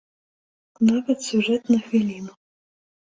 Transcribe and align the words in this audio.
Нават 0.89 1.17
сюжэт 1.27 1.63
на 1.73 1.79
хвіліну. 1.83 2.33